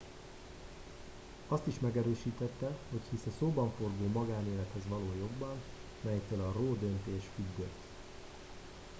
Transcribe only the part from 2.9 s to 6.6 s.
hogy hisz a szóbanforgó magánélethez való jogban melytől a